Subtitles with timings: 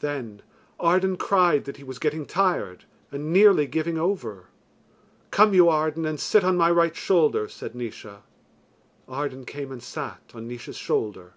[0.00, 0.42] Then
[0.78, 4.48] Arden cried that he was getting tired, and nearly giving over.
[5.30, 8.18] "Come you, Arden, and sit on my right shoulder," said Naois.
[9.08, 11.32] Arden came and sat, on Naois's shoulder.